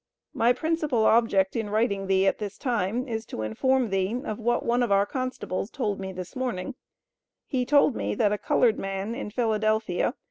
[0.33, 4.65] My principal object in writing thee at this time is to inform thee of what
[4.65, 6.73] one of our constables told me this morning;
[7.45, 9.59] he told me that a colored man in Phila.